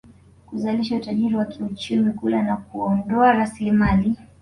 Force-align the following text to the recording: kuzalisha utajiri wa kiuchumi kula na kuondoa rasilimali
kuzalisha 0.47 0.95
utajiri 0.95 1.35
wa 1.35 1.45
kiuchumi 1.45 2.13
kula 2.13 2.43
na 2.43 2.57
kuondoa 2.57 3.31
rasilimali 3.31 4.15